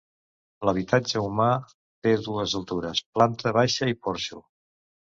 L’habitatge 0.69 1.21
humà 1.25 1.51
té 2.07 2.15
dues 2.29 2.57
altures: 2.61 3.07
planta 3.21 3.57
baixa 3.61 3.93
i 3.95 3.99
porxo. 4.07 4.47